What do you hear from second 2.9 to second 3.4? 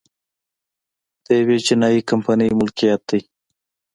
دی